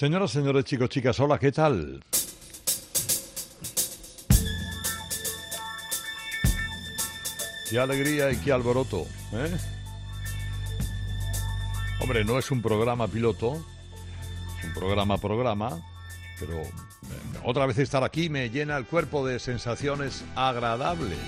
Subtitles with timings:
[0.00, 2.02] Señoras, señores, chicos, chicas, hola, ¿qué tal?
[7.68, 9.54] Qué alegría y qué alboroto, ¿eh?
[12.00, 13.62] Hombre, no es un programa piloto,
[14.60, 15.78] es un programa programa,
[16.38, 16.70] pero eh,
[17.44, 21.18] otra vez estar aquí me llena el cuerpo de sensaciones agradables.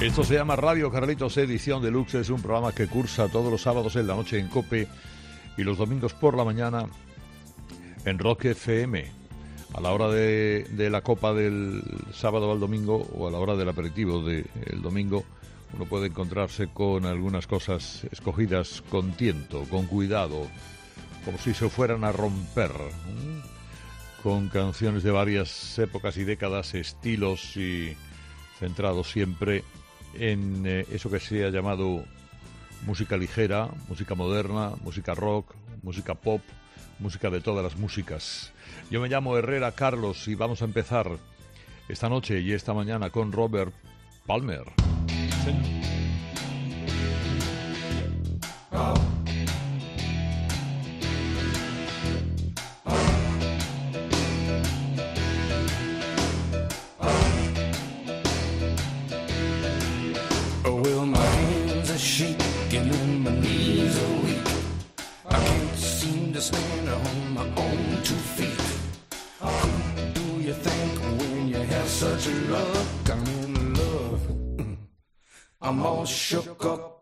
[0.00, 2.20] Esto se llama Radio Carlitos Edición Deluxe.
[2.20, 4.86] Es un programa que cursa todos los sábados en la noche en Cope
[5.56, 6.86] y los domingos por la mañana
[8.04, 9.10] en Rock FM.
[9.74, 11.82] A la hora de, la copa del
[12.12, 14.46] sábado al domingo o a la hora del aperitivo del
[14.80, 15.24] domingo,
[15.74, 20.46] uno puede encontrarse con algunas cosas escogidas con tiento, con cuidado,
[21.24, 22.70] como si se fueran a romper.
[24.22, 27.96] Con canciones de varias épocas y décadas, estilos y
[28.60, 29.64] centrados siempre
[30.18, 32.04] en eh, eso que se ha llamado
[32.86, 36.42] música ligera, música moderna, música rock, música pop,
[36.98, 38.52] música de todas las músicas.
[38.90, 41.10] Yo me llamo Herrera Carlos y vamos a empezar
[41.88, 43.72] esta noche y esta mañana con Robert
[44.26, 44.64] Palmer.
[71.98, 74.20] such love, down in love.
[74.56, 74.76] Mm.
[75.60, 76.97] I'm all shook up.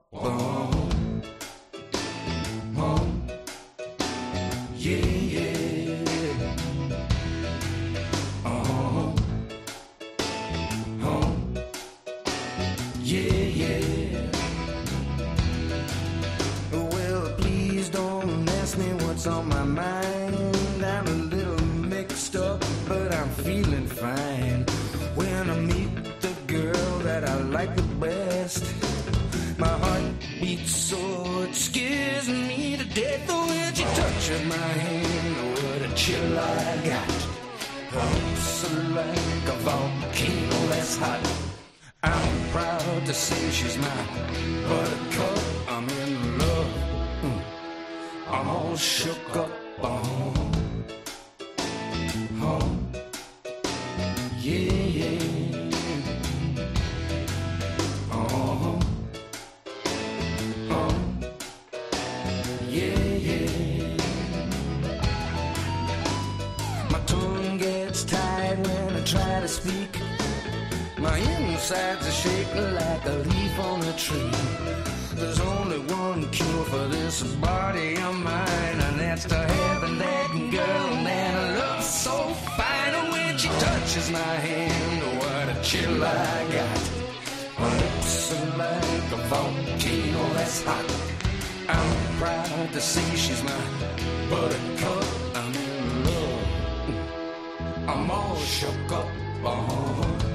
[97.88, 99.08] I'm all shook up
[99.50, 100.25] home.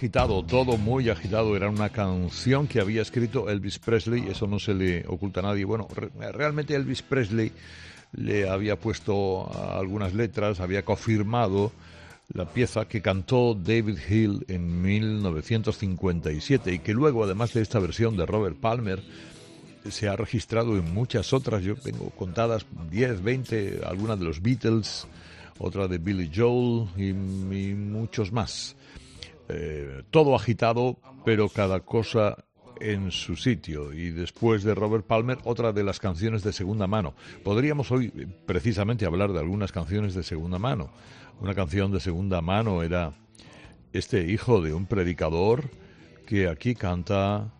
[0.00, 1.54] Agitado, todo muy agitado.
[1.54, 5.66] Era una canción que había escrito Elvis Presley, eso no se le oculta a nadie.
[5.66, 5.88] Bueno,
[6.32, 7.52] realmente Elvis Presley
[8.12, 9.46] le había puesto
[9.78, 11.70] algunas letras, había confirmado
[12.32, 18.16] la pieza que cantó David Hill en 1957 y que luego, además de esta versión
[18.16, 19.02] de Robert Palmer,
[19.86, 21.62] se ha registrado en muchas otras.
[21.62, 25.06] Yo tengo contadas 10, 20, algunas de los Beatles,
[25.58, 28.76] otra de Billy Joel y muchos más.
[29.52, 32.44] Eh, todo agitado, pero cada cosa
[32.80, 33.92] en su sitio.
[33.92, 37.14] Y después de Robert Palmer, otra de las canciones de segunda mano.
[37.44, 38.10] Podríamos hoy
[38.46, 40.90] precisamente hablar de algunas canciones de segunda mano.
[41.40, 43.12] Una canción de segunda mano era
[43.92, 45.70] este hijo de un predicador
[46.26, 47.52] que aquí canta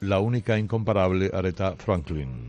[0.00, 2.48] la única incomparable Aretha Franklin.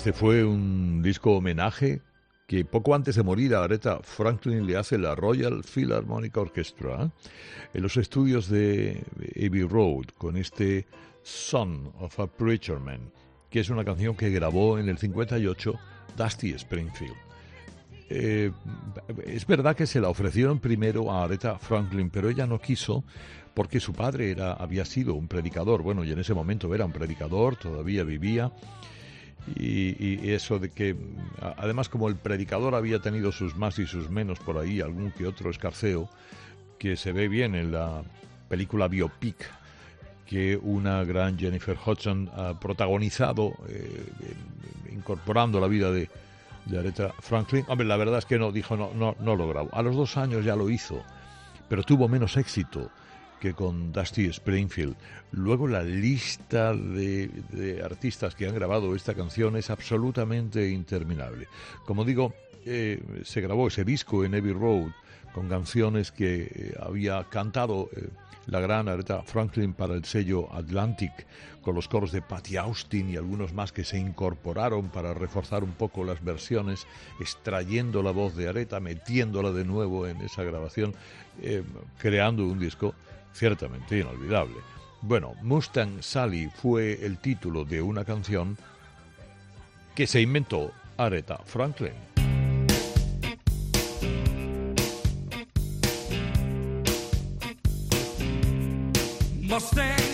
[0.00, 2.00] Este fue un disco homenaje
[2.46, 7.10] que poco antes de morir a Aretha Franklin le hace la Royal Philharmonic Orchestra ¿eh?
[7.74, 9.04] en los estudios de
[9.36, 10.86] Abbey Road con este
[11.22, 13.12] Son of a Preacher Man,
[13.50, 15.74] que es una canción que grabó en el 58
[16.16, 17.16] Dusty Springfield.
[18.08, 18.52] Eh,
[19.26, 23.04] es verdad que se la ofrecieron primero a Aretha Franklin, pero ella no quiso
[23.52, 26.92] porque su padre era, había sido un predicador, bueno, y en ese momento era un
[26.92, 28.50] predicador, todavía vivía,
[29.56, 30.96] y, eso de que,
[31.56, 35.26] además como el predicador había tenido sus más y sus menos por ahí, algún que
[35.26, 36.08] otro escarceo,
[36.78, 38.02] que se ve bien en la
[38.48, 39.36] película Biopic
[40.26, 44.06] que una gran Jennifer Hudson ha protagonizado, eh,
[44.92, 46.08] incorporando la vida de,
[46.66, 47.64] de Aretha Franklin.
[47.66, 49.70] Hombre, la verdad es que no, dijo, no, no, no lo grabo.
[49.72, 51.02] A los dos años ya lo hizo,
[51.68, 52.90] pero tuvo menos éxito
[53.40, 54.94] que con Dusty Springfield.
[55.32, 61.48] Luego la lista de, artistas que han grabado esta canción es absolutamente interminable.
[61.86, 62.34] Como digo,
[62.66, 64.90] eh, se grabó ese disco en Abbey Road
[65.32, 68.08] con canciones que eh, había cantado eh,
[68.46, 71.26] la gran Aretha Franklin para el sello Atlantic,
[71.62, 75.72] con los coros de Patty Austin y algunos más que se incorporaron para reforzar un
[75.72, 76.86] poco las versiones,
[77.20, 80.94] extrayendo la voz de Aretha, metiéndola de nuevo en esa grabación,
[81.98, 82.94] creando un disco
[83.32, 84.56] ciertamente inolvidable.
[85.02, 88.58] Bueno, Mustang Sally fue el título de una canción
[89.94, 91.92] que se inventó Aretha Franklin.
[99.40, 100.09] Mustang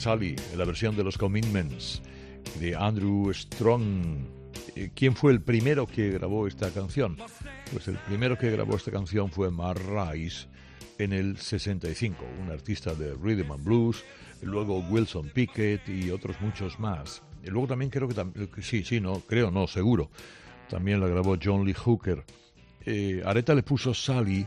[0.00, 2.00] Sally, la versión de los Commitments
[2.58, 4.24] de Andrew Strong.
[4.74, 7.18] Eh, ¿Quién fue el primero que grabó esta canción?
[7.70, 10.48] Pues el primero que grabó esta canción fue Mar Rice
[10.96, 14.02] en el 65, un artista de rhythm and blues,
[14.40, 17.22] luego Wilson Pickett y otros muchos más.
[17.44, 20.10] Y luego también creo que, sí, sí, no, creo, no, seguro.
[20.70, 22.24] También la grabó John Lee Hooker.
[22.86, 24.46] Eh, Areta le puso Sally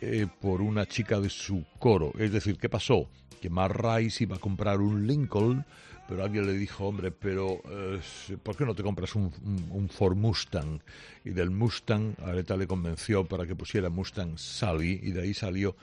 [0.00, 2.12] eh, por una chica de su coro.
[2.18, 3.08] Es decir, ¿qué pasó?
[3.40, 5.64] Que Mar Rice iba a comprar un Lincoln,
[6.08, 8.00] pero alguien le dijo, hombre, pero eh,
[8.42, 9.32] ¿por qué no te compras un,
[9.70, 10.80] un, Ford Mustang?
[11.24, 15.76] Y del Mustang, Areta le convenció para que pusiera Mustang Sally, y de ahí salió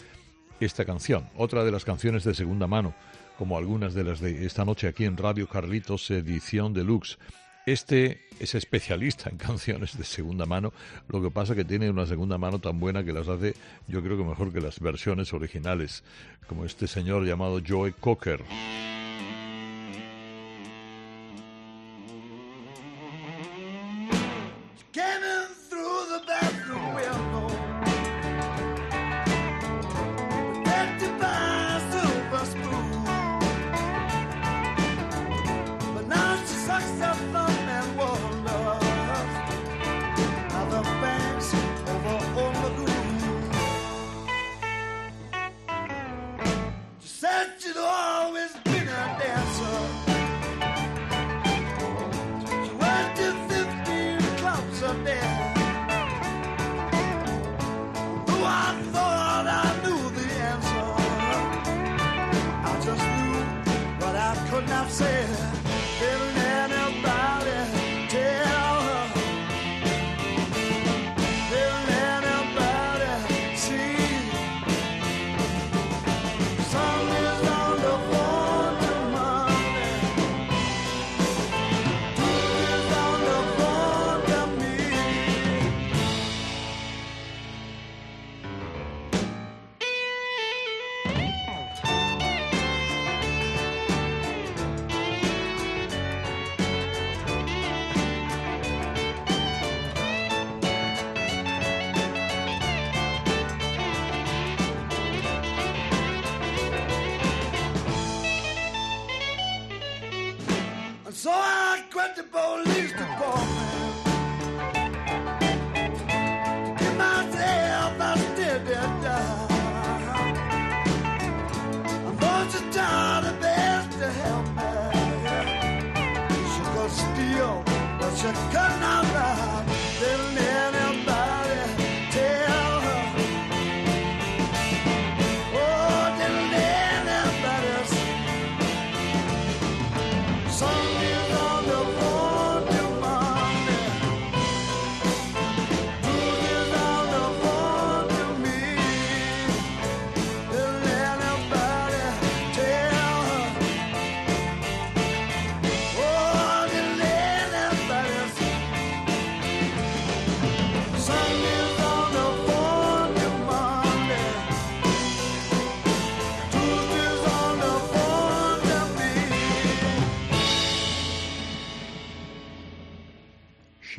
[0.60, 1.30] esta canción.
[1.36, 2.96] Otra de las canciones de segunda mano,
[3.38, 7.18] como algunas de las de esta noche aquí en Radio Carlitos, edición deluxe.
[7.66, 10.72] Este es especialista en canciones de segunda mano,
[11.08, 13.56] lo que pasa que tiene una segunda mano tan buena que las hace
[13.88, 16.04] yo creo que mejor que las versiones originales,
[16.48, 18.44] como este señor llamado Joe Cocker.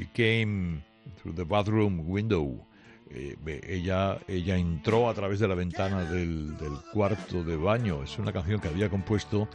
[0.04, 0.82] Came
[1.20, 2.66] through the bathroom window.
[3.10, 3.36] Eh,
[3.68, 8.02] ella, ella entró a través de la ventana del, del, cuarto de baño.
[8.02, 9.48] Es una canción que había compuesto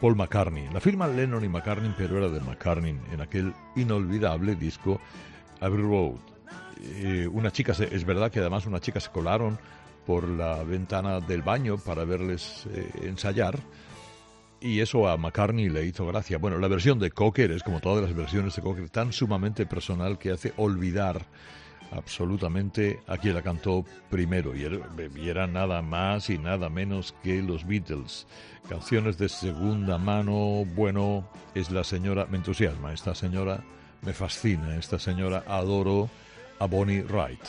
[0.00, 0.68] Paul McCartney.
[0.72, 5.00] La firma Lennon y McCartney, pero era de McCartney en aquel inolvidable disco
[5.60, 6.18] Abbey Road.
[6.82, 9.58] Eh, una chica, es verdad que además una chica se colaron
[10.04, 13.58] por la ventana del baño para verles eh, ensayar
[14.66, 16.38] y eso a McCartney le hizo gracia.
[16.38, 20.18] Bueno, la versión de Cocker es como todas las versiones de Cocker, tan sumamente personal
[20.18, 21.24] que hace olvidar
[21.92, 24.64] absolutamente a quien la cantó primero y
[25.28, 28.26] era nada más y nada menos que los Beatles.
[28.68, 33.62] Canciones de segunda mano, bueno, es la señora, me entusiasma, esta señora
[34.02, 36.10] me fascina, esta señora adoro
[36.58, 37.40] a Bonnie Wright.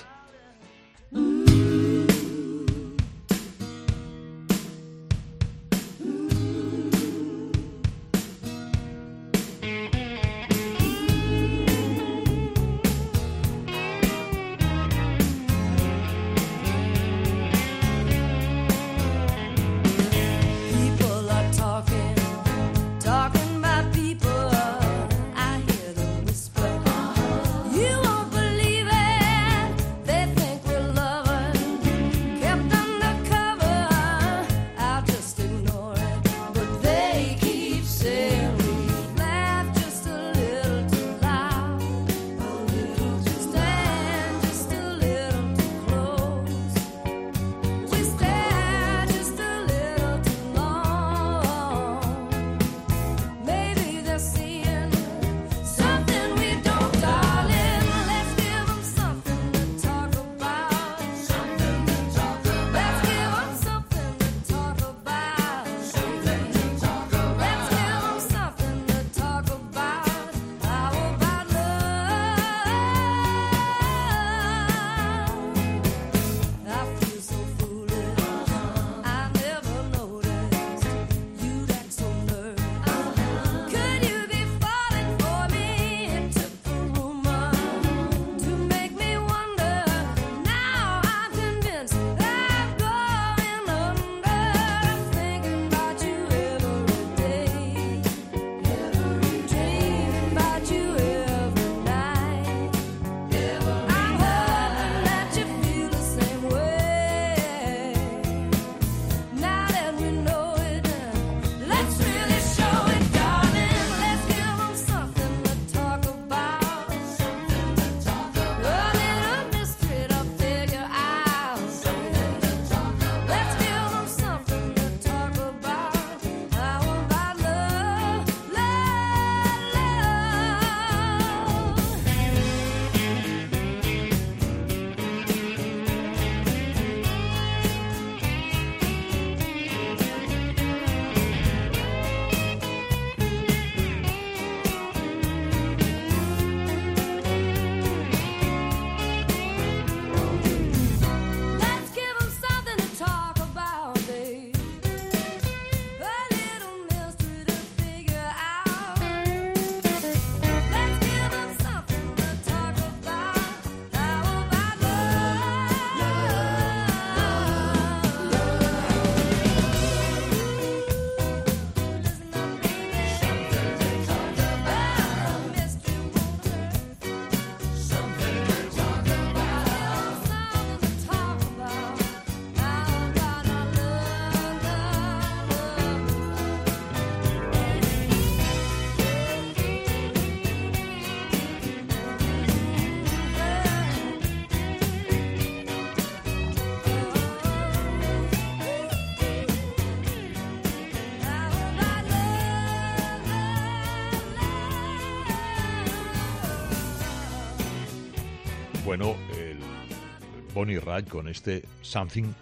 [210.58, 212.34] Bonnie Wright con este Something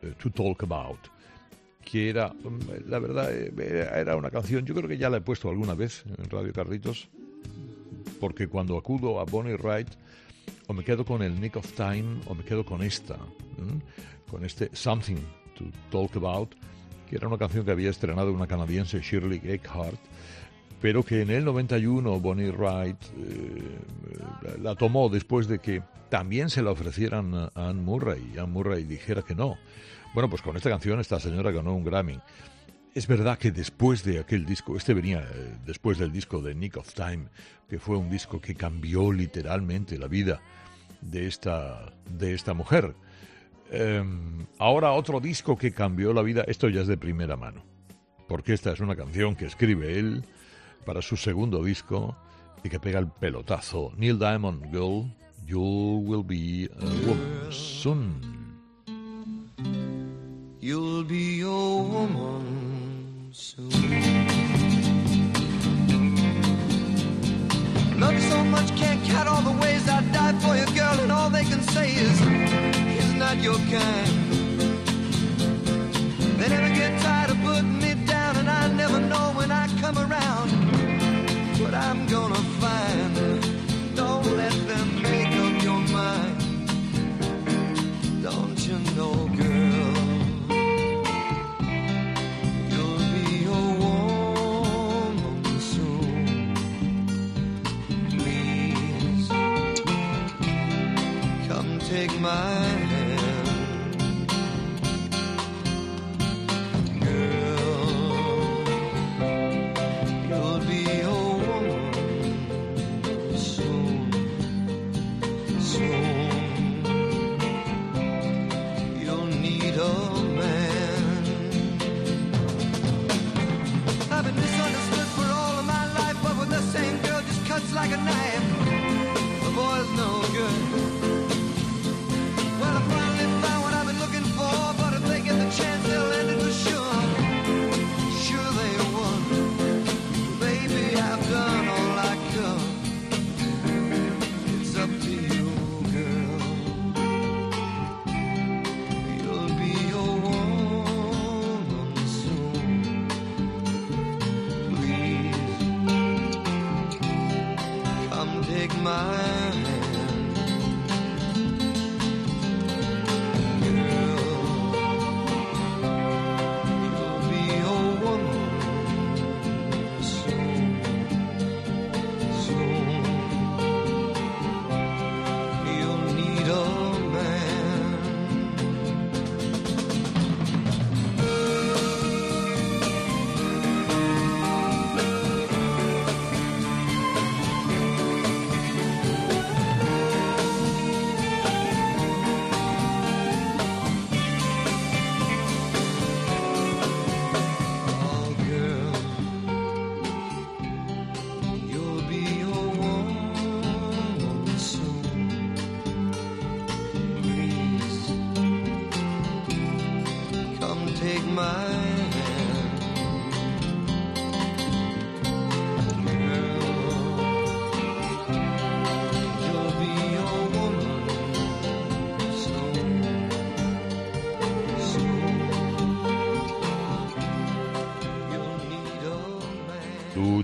[0.00, 0.98] eh, to Talk About,
[1.84, 5.20] que era, mm, la verdad, eh, era una canción, yo creo que ya la he
[5.20, 7.10] puesto alguna vez en Radio Carritos,
[8.18, 9.88] porque cuando acudo a Bonnie Wright,
[10.66, 13.18] o me quedo con el Nick of Time, o me quedo con esta,
[14.30, 15.18] con este Something
[15.54, 16.54] to Talk About,
[17.06, 20.00] que era una canción que había estrenado una canadiense, Shirley Eckhart,
[20.82, 23.78] pero que en el 91 Bonnie Wright eh,
[24.60, 28.82] la tomó después de que también se la ofrecieran a Anne Murray y Anne Murray
[28.82, 29.56] dijera que no.
[30.12, 32.18] Bueno, pues con esta canción esta señora ganó un Grammy.
[32.94, 36.76] Es verdad que después de aquel disco, este venía eh, después del disco de Nick
[36.76, 37.28] of Time,
[37.68, 40.42] que fue un disco que cambió literalmente la vida
[41.00, 42.94] de esta, de esta mujer.
[43.70, 47.64] Em, ahora otro disco que cambió la vida, esto ya es de primera mano,
[48.28, 50.24] porque esta es una canción que escribe él,
[50.84, 52.16] para su segundo disco
[52.64, 53.92] y que pega el pelotazo.
[53.96, 55.10] Neil Diamond, Girl,
[55.46, 58.32] You Will Be a Woman Soon.
[60.64, 63.68] You'll be a woman soon.
[67.98, 71.30] Love so much, can't count all the ways I died for you, girl, and all
[71.30, 74.06] they can say is, he's not your kind.
[76.38, 79.98] They never get tired of putting me down, and I never know when I come
[79.98, 80.61] around
[81.74, 83.16] I'm gonna find.
[83.96, 86.38] Don't let them make up your mind.
[88.22, 89.96] Don't you know, girl?
[92.70, 96.54] You'll be a woman soon.
[98.10, 99.28] Please
[101.48, 102.61] come take my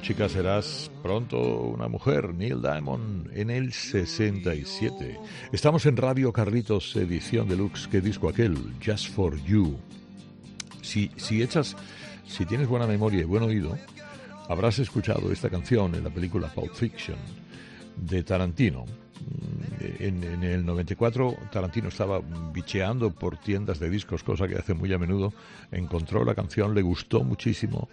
[0.08, 5.20] chica serás pronto una mujer, Neil Diamond, en el 67.
[5.52, 8.56] Estamos en Radio Carlitos, edición deluxe, ¿qué disco aquel?
[8.82, 9.76] Just for You.
[10.80, 11.76] Si, si echas,
[12.26, 13.76] si tienes buena memoria y buen oído,
[14.48, 17.18] habrás escuchado esta canción en la película Pulp Fiction
[17.96, 18.86] de Tarantino.
[19.98, 24.90] En, en, el 94 Tarantino estaba bicheando por tiendas de discos, cosa que hace muy
[24.90, 25.34] a menudo.
[25.70, 27.90] Encontró la canción, le gustó muchísimo.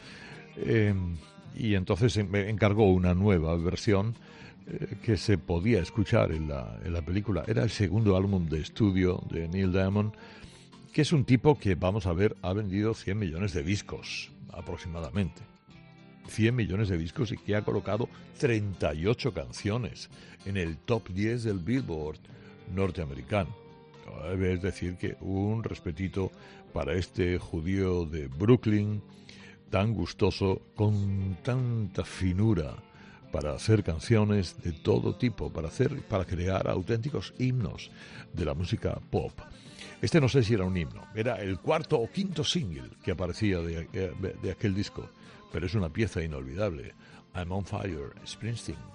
[0.55, 0.95] Eh,
[1.55, 4.15] y entonces me encargó una nueva versión
[4.67, 7.43] eh, que se podía escuchar en la, en la película.
[7.47, 10.13] Era el segundo álbum de estudio de Neil Diamond,
[10.91, 15.41] que es un tipo que, vamos a ver, ha vendido 100 millones de discos aproximadamente.
[16.27, 20.09] 100 millones de discos y que ha colocado 38 canciones
[20.45, 22.17] en el top 10 del Billboard
[22.73, 23.55] norteamericano.
[24.39, 26.31] Es decir, que un respetito
[26.73, 29.01] para este judío de Brooklyn,
[29.75, 32.77] tan gustoso, con tanta finura
[33.29, 37.91] para hacer canciones de todo tipo, para hacer, para crear auténticos himnos
[38.31, 39.37] de la música pop.
[40.01, 43.59] Este no sé si era un himno, era el cuarto o quinto single que aparecía
[43.59, 43.89] de,
[44.41, 45.09] de aquel disco,
[45.51, 46.93] pero es una pieza inolvidable.
[47.33, 48.94] I'm on fire, Springsteen.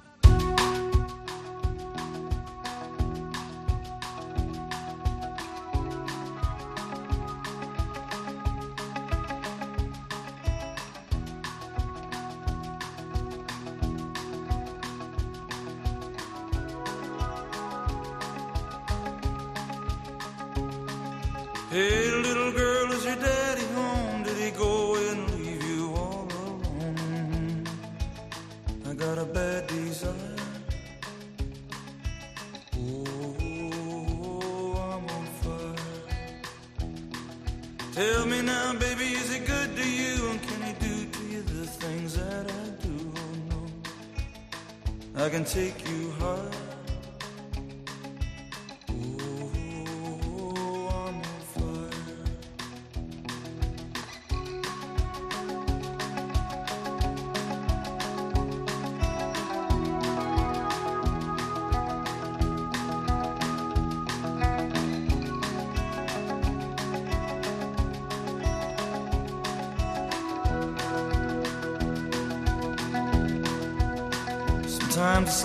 [45.20, 46.69] I can take you high.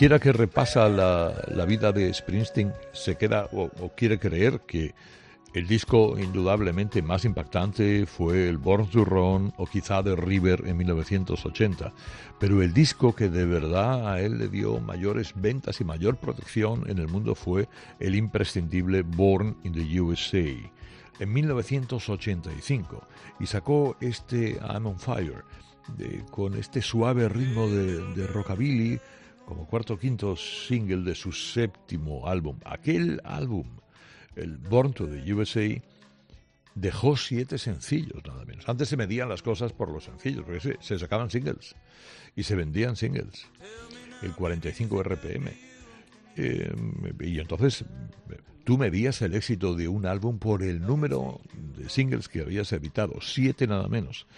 [0.00, 4.94] Cualquiera que repasa la, vida de Springsteen se queda o, quiere creer que
[5.52, 10.78] el disco indudablemente más impactante fue el Born to Run o quizá The River en
[10.78, 11.92] 1980,
[12.38, 16.88] pero el disco que de verdad a él le dio mayores ventas y mayor protección
[16.88, 20.48] en el mundo fue el imprescindible Born in the USA
[21.18, 23.06] en 1985
[23.38, 25.44] y sacó este I'm on Fire
[26.30, 28.98] con este suave ritmo de rockabilly
[29.50, 32.56] como cuarto o quinto single de su séptimo álbum.
[32.64, 33.66] Aquel álbum,
[34.36, 35.66] el Born to the USA,
[36.76, 38.68] dejó siete sencillos, nada menos.
[38.68, 41.74] Antes se medían las cosas por los sencillos, porque se, sacaban singles
[42.36, 43.48] y se vendían singles.
[44.22, 45.50] El 45 RPM.
[46.36, 46.72] Eh,
[47.18, 47.84] y entonces
[48.62, 51.40] tú medías el éxito de un álbum por el número
[51.76, 54.28] de singles que habías editado, siete nada menos.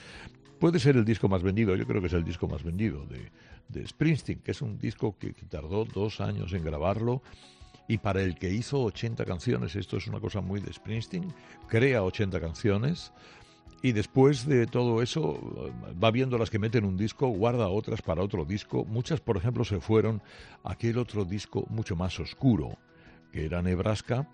[0.59, 3.31] Puede ser el disco más vendido, yo creo que es el disco más vendido de,
[3.69, 7.23] de Springsteen, que es un disco que, tardó dos años en grabarlo
[7.89, 11.33] y para el que hizo 80 canciones, esto es una cosa muy de Springsteen,
[11.69, 13.13] crea 80 canciones
[13.83, 15.73] y después de todo eso
[16.03, 18.85] va viendo las que mete en un disco, guarda otras para otro disco.
[18.85, 20.23] Muchas, por ejemplo, se fueron
[20.63, 22.79] a aquel otro disco mucho más oscuro,
[23.33, 24.29] que era Nebraska,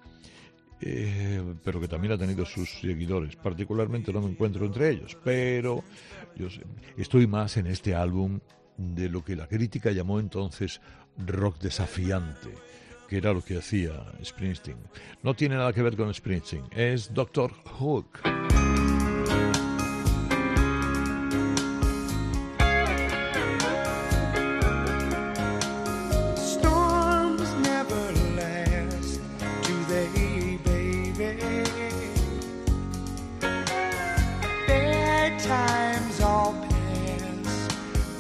[0.80, 3.36] eh, pero que también ha tenido sus seguidores.
[3.36, 5.82] Particularmente no me encuentro entre ellos, pero
[6.36, 6.62] yo sé-
[6.96, 8.38] estoy más en este álbum
[8.78, 10.80] de lo que la crítica llamó entonces
[11.18, 12.54] rock desafiante,
[13.08, 13.92] que era lo que hacía
[14.24, 14.78] Springsteen.
[15.22, 18.20] No tiene nada que ver con Springsteen, es Doctor Hook.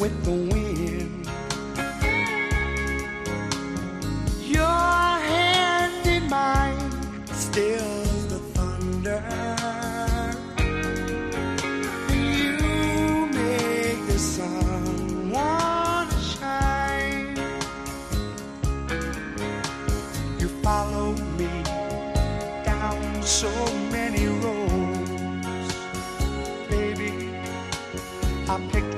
[0.08, 0.67] With the wind.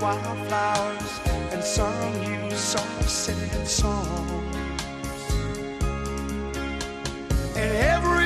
[0.01, 1.21] wildflowers
[1.53, 4.31] and sung you soft sad songs.
[7.55, 8.20] And every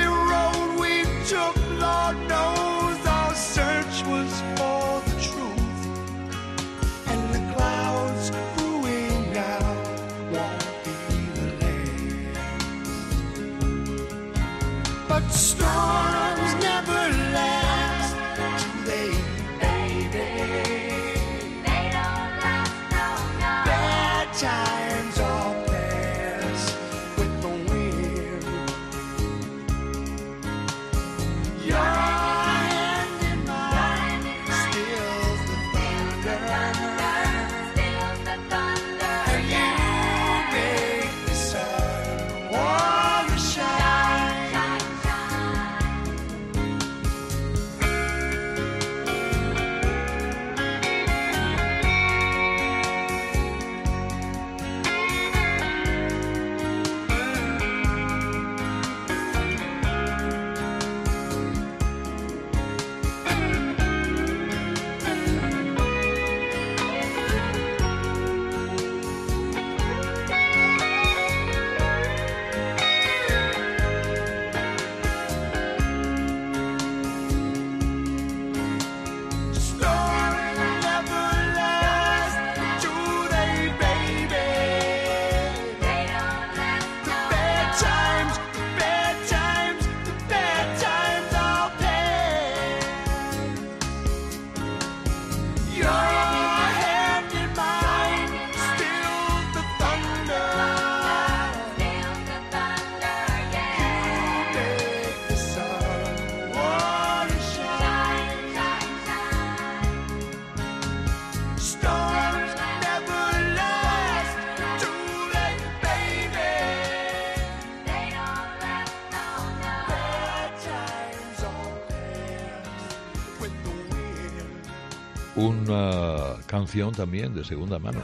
[125.75, 127.99] Una canción también de segunda mano.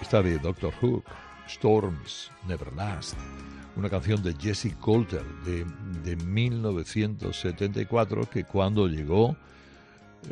[0.00, 1.02] Esta de Doctor Hook,
[1.48, 3.16] Storms Never Last.
[3.74, 5.66] Una canción de Jesse Coulter de,
[6.04, 9.36] de 1974 que cuando llegó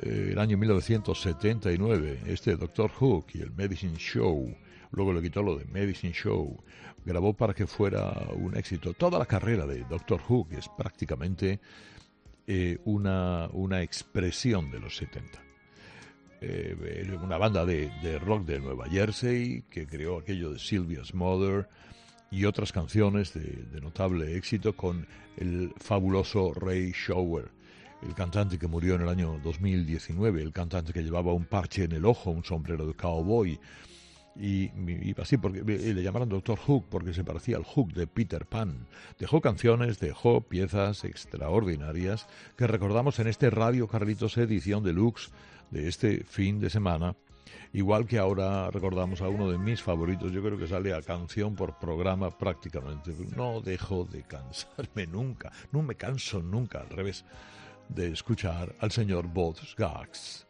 [0.02, 4.56] eh, el año 1979, este Doctor Hook y el Medicine Show,
[4.92, 6.56] luego le quitó lo de Medicine Show,
[7.04, 8.92] grabó para que fuera un éxito.
[8.92, 11.58] Toda la carrera de Doctor Hook es prácticamente
[12.46, 15.43] eh, una, una expresión de los 70
[16.46, 21.68] eh, una banda de, rock de Nueva Jersey que creó aquello de Sylvia's Mother
[22.30, 27.50] y otras canciones de, notable éxito con el fabuloso Ray Shower,
[28.02, 31.92] el cantante que murió en el año 2019, el cantante que llevaba un parche en
[31.92, 33.58] el ojo, un sombrero de cowboy.
[34.36, 34.68] Y,
[35.20, 38.88] así porque y le llamaron Doctor Hook porque se parecía al Hook de Peter Pan.
[39.16, 42.26] Dejó canciones, dejó piezas extraordinarias
[42.56, 45.30] que recordamos en este Radio Carlitos edición deluxe
[45.70, 47.16] de este fin de semana.
[47.72, 51.56] Igual que ahora recordamos a uno de mis favoritos, yo creo que sale a canción
[51.56, 53.12] por programa prácticamente.
[53.36, 57.24] No dejo de cansarme nunca, no me canso nunca, al revés,
[57.88, 60.46] de escuchar al señor Bob Gax.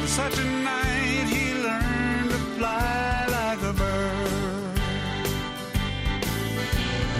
[0.00, 4.76] On such a night he learned to fly like a bird.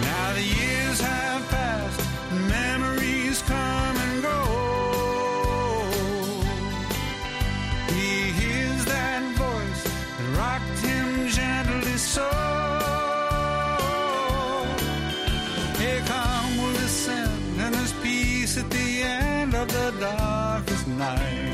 [0.01, 2.01] Now the years have passed,
[2.55, 4.41] memories come and go.
[7.93, 9.83] He hears that voice
[10.17, 12.29] that rocked him gently so.
[15.81, 21.50] Here come will descend, and there's peace at the end of the darkest night.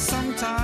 [0.00, 0.59] Sometimes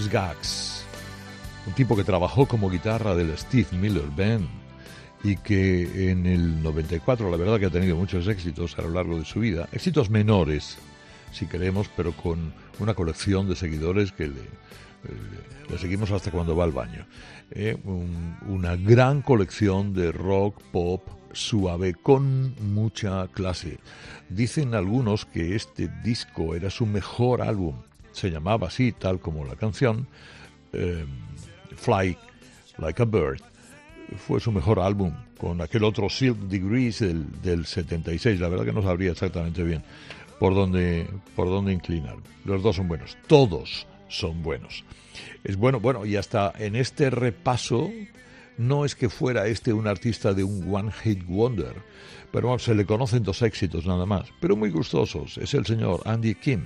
[0.00, 0.84] Skaggs,
[1.66, 4.48] un tipo que trabajó como guitarra del Steve Miller Band
[5.24, 9.18] y que en el 94 la verdad que ha tenido muchos éxitos a lo largo
[9.18, 10.78] de su vida, éxitos menores
[11.32, 16.72] si queremos, pero con una colección de seguidores que le, seguimos hasta cuando va al
[16.72, 17.06] baño.
[17.50, 23.78] Eh, un- una gran colección de rock, pop, suave, con mucha clase.
[24.30, 27.76] Dicen algunos que este disco era su mejor álbum.
[28.18, 30.08] Se llamaba así, tal como la canción,
[30.72, 31.06] eh,
[31.76, 32.16] Fly
[32.78, 33.40] Like a Bird.
[34.16, 38.40] Fue su mejor álbum, con aquel otro Silk Degrees del, del 76.
[38.40, 39.84] La verdad que no sabría exactamente bien
[40.40, 41.06] por dónde,
[41.36, 42.16] por dónde inclinar.
[42.44, 44.84] Los dos son buenos, todos son buenos.
[45.44, 47.88] Es bueno, bueno, y hasta en este repaso,
[48.56, 51.74] no es que fuera este un artista de un One Hit Wonder,
[52.32, 55.38] pero se le conocen dos éxitos nada más, pero muy gustosos.
[55.38, 56.62] Es el señor Andy Kim.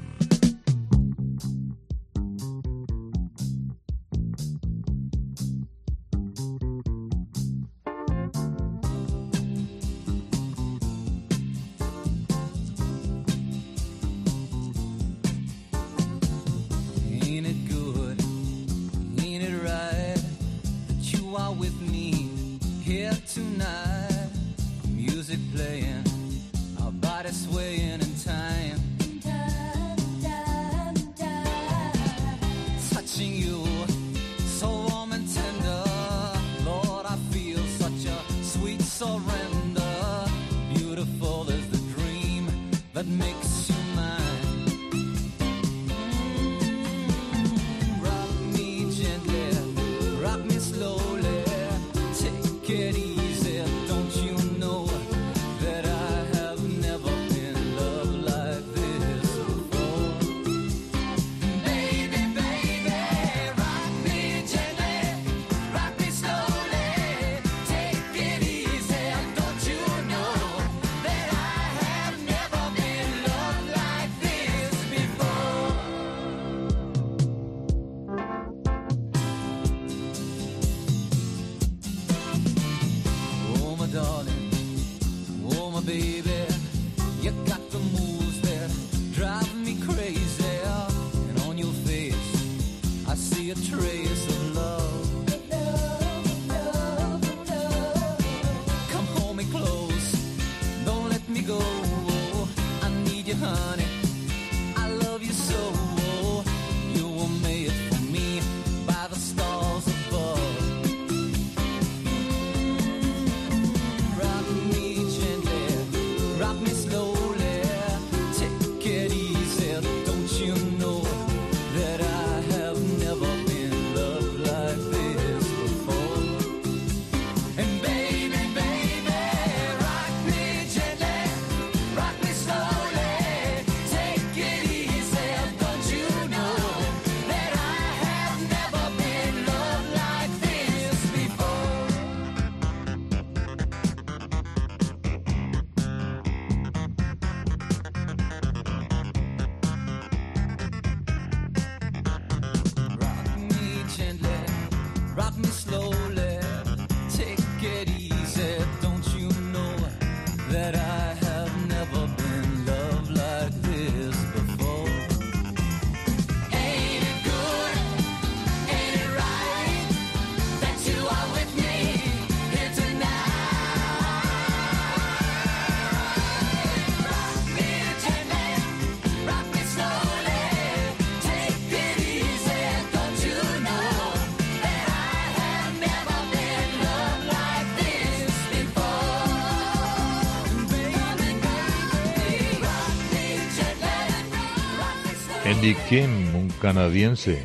[195.92, 197.44] Kim, un canadiense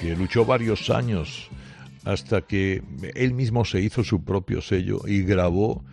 [0.00, 1.50] que luchó varios años
[2.04, 2.84] hasta que
[3.16, 5.84] él mismo se hizo su propio sello y grabó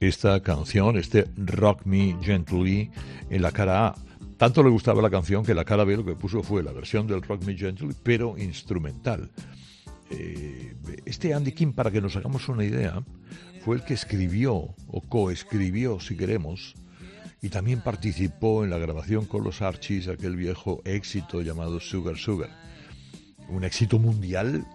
[0.00, 2.90] esta canción, este Rock Me Gently,
[3.28, 3.94] en la cara A.
[4.38, 7.06] Tanto le gustaba la canción que la cara B lo que puso fue la versión
[7.06, 9.30] del Rock Me Gently, pero instrumental.
[10.08, 10.74] Eh,
[11.04, 13.04] este Andy Kim, para que nos hagamos una idea,
[13.66, 16.74] fue el que escribió o coescribió, si queremos,
[17.44, 22.48] y también participó en la grabación con los Archies aquel viejo éxito llamado Sugar Sugar.
[23.50, 24.66] Un éxito mundial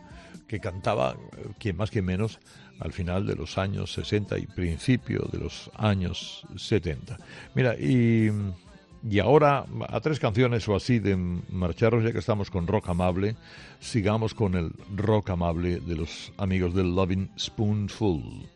[0.47, 1.17] que cantaba,
[1.57, 2.39] quien más que menos,
[2.80, 7.17] al final de los años 60 y principio de los años 70.
[7.55, 8.30] Mira, y,
[9.09, 13.36] y ahora a tres canciones o así de marcharos, ya que estamos con rock amable,
[13.80, 18.47] sigamos con el rock amable de los amigos del Loving Spoonful.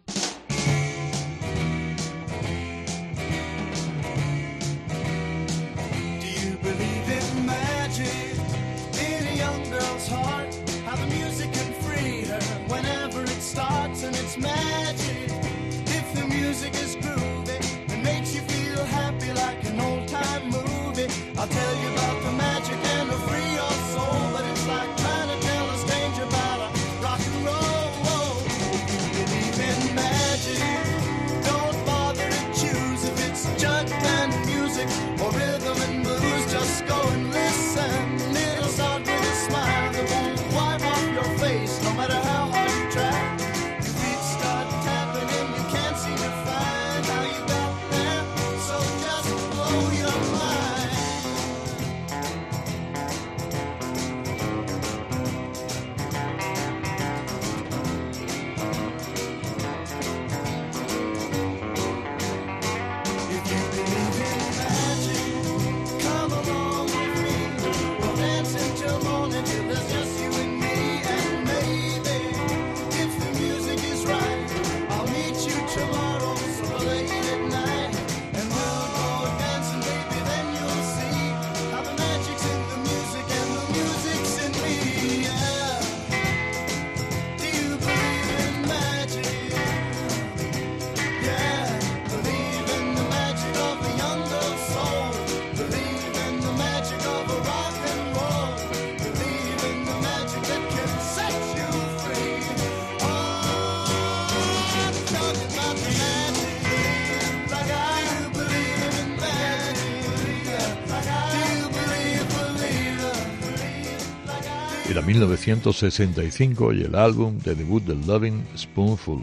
[115.26, 119.22] 1965 y el álbum de debut del Loving Spoonful.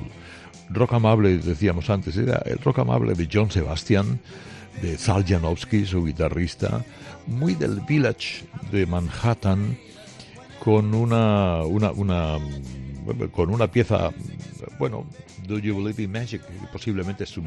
[0.70, 4.20] Rock amable, decíamos antes, era el rock amable de John Sebastian,
[4.80, 6.84] de Zal Janowski, su guitarrista,
[7.26, 9.78] muy del Village de Manhattan,
[10.64, 12.38] con una, una, una
[13.32, 14.10] con una pieza,
[14.78, 15.06] bueno,
[15.46, 16.42] Do You Believe in Magic,
[16.72, 17.42] posiblemente es su,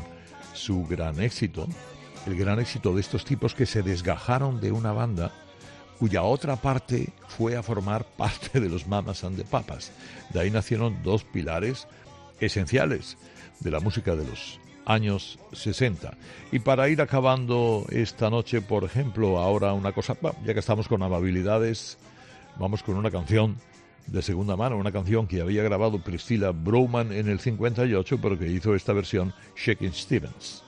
[0.53, 1.67] su gran éxito,
[2.27, 5.31] el gran éxito de estos tipos que se desgajaron de una banda
[5.99, 9.91] cuya otra parte fue a formar parte de los Mamas and the Papas.
[10.31, 11.87] De ahí nacieron dos pilares
[12.39, 13.17] esenciales
[13.59, 16.13] de la música de los años 60.
[16.51, 21.01] Y para ir acabando esta noche, por ejemplo, ahora una cosa, ya que estamos con
[21.03, 21.97] amabilidades,
[22.57, 23.57] vamos con una canción
[24.07, 28.47] de segunda mano, una canción que había grabado Priscilla Browman en el 58, pero que
[28.47, 30.62] hizo esta versión Shaking Stevens.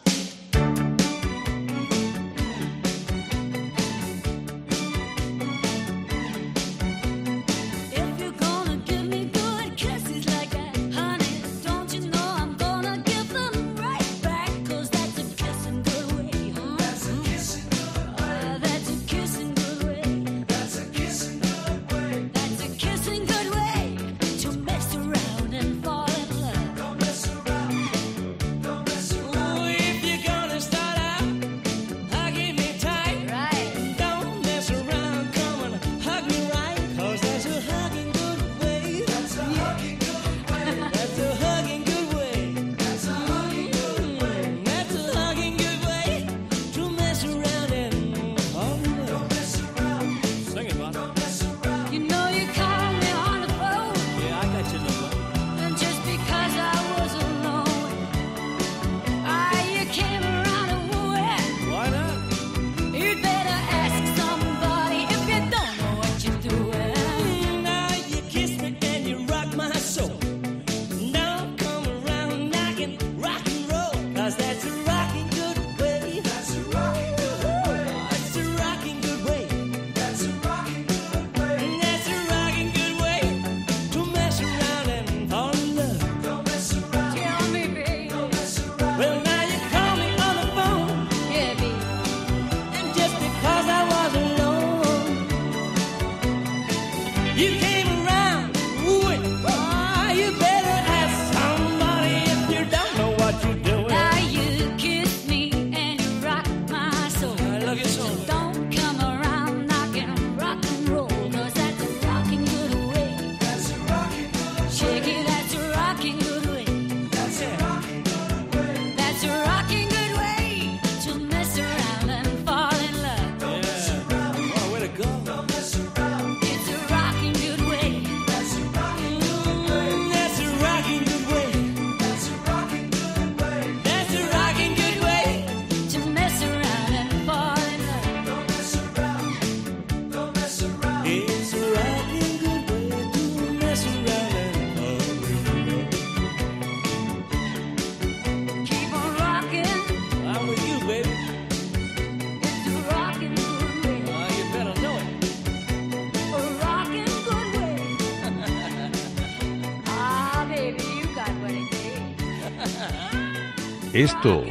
[163.96, 164.44] Esto,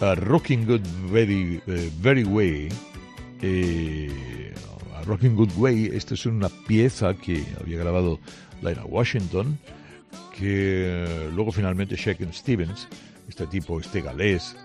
[0.00, 0.82] a Rocking Good
[1.12, 2.70] Very, eh, very Way,
[3.40, 4.52] eh,
[4.96, 8.18] a Rocking Good Way, esta es una pieza que había grabado
[8.60, 9.56] Lyra Washington,
[10.36, 12.88] que luego finalmente Shaken Stevens,
[13.28, 14.56] este tipo, este galés,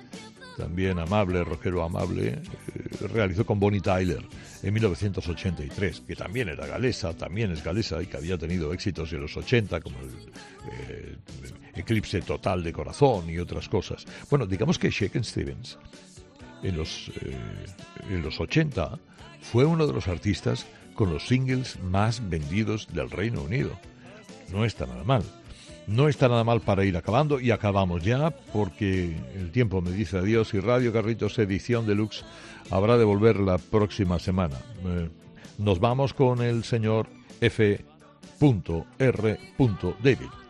[0.58, 2.42] también amable, rockero amable, eh,
[3.14, 4.24] realizó con Bonnie Tyler
[4.64, 9.22] en 1983, que también era galesa, también es galesa y que había tenido éxitos en
[9.22, 10.10] los 80, como el
[10.90, 11.16] eh,
[11.80, 14.06] Eclipse Total de Corazón y otras cosas.
[14.30, 15.78] Bueno, digamos que Shaken Stevens
[16.64, 17.38] en los, eh,
[18.10, 19.00] en los 80
[19.42, 20.66] fue uno de los artistas
[20.96, 23.72] con los singles más vendidos del Reino Unido.
[24.52, 25.24] No está nada mal.
[25.88, 30.18] No está nada mal para ir acabando y acabamos ya porque el tiempo me dice
[30.18, 32.26] adiós y Radio Carritos edición deluxe
[32.70, 34.58] habrá de volver la próxima semana.
[34.86, 35.10] Eh,
[35.58, 37.08] nos vamos con el señor
[37.40, 37.86] F.
[39.00, 39.40] R.
[40.04, 40.47] David.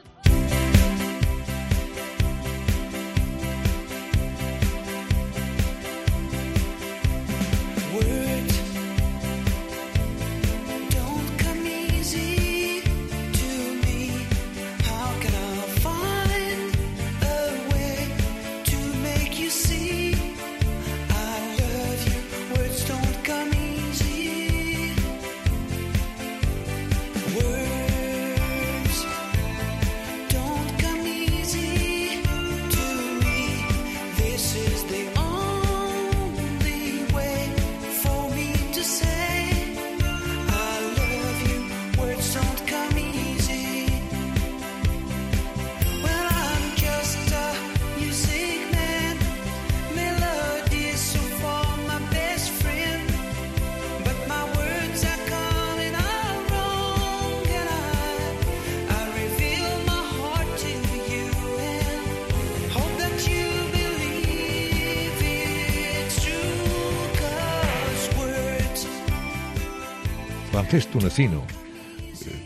[70.98, 71.46] Tunecino,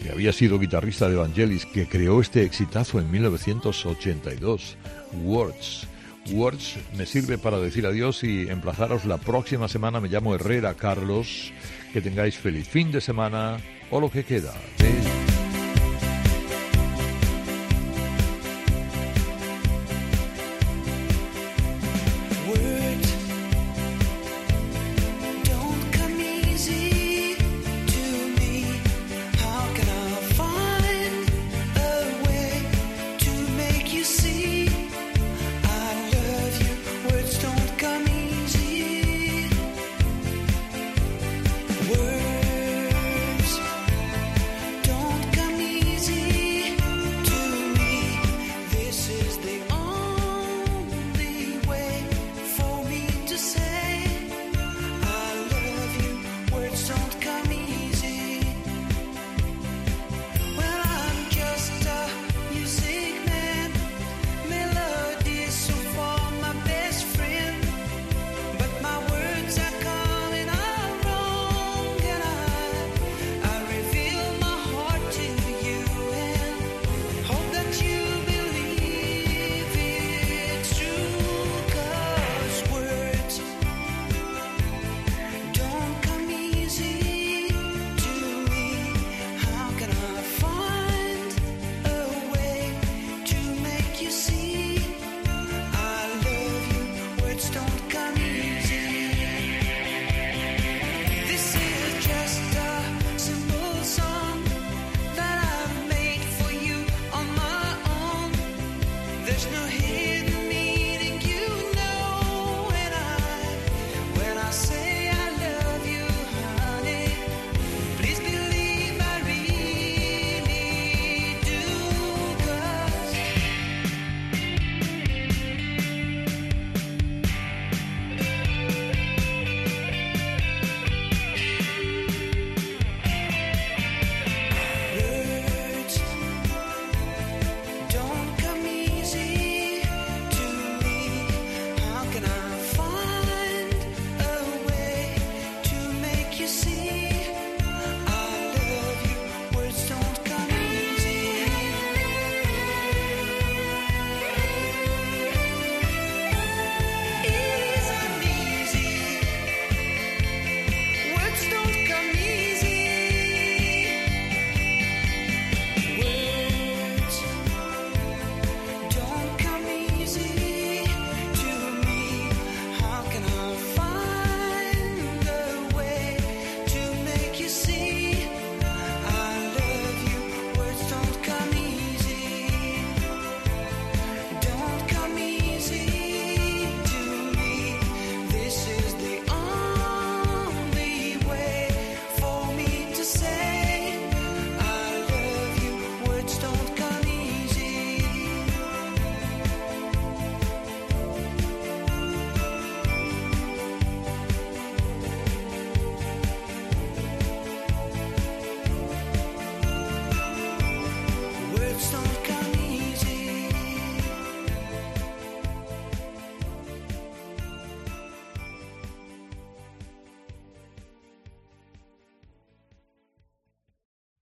[0.04, 4.76] que había sido guitarrista de Vangelis, que creó este exitazo en 1982,
[5.24, 5.88] Words.
[6.34, 10.02] Words me sirve para decir adiós y emplazaros la próxima semana.
[10.02, 11.54] Me llamo Herrera Carlos.
[11.94, 13.58] Que tengáis feliz fin de semana
[13.90, 14.54] o lo que queda.